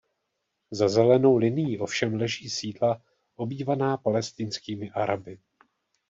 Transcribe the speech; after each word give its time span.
Za 0.71 0.87
Zelenou 0.89 1.37
linií 1.37 1.79
ovšem 1.79 2.13
leží 2.13 2.49
sídla 2.49 3.01
obývaná 3.35 3.97
palestinskými 3.97 4.91
Araby. 4.91 5.39